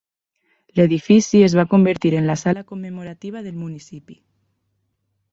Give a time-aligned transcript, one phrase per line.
[0.77, 4.17] L'edifici es va convertir en la Sala commemorativa del municipi.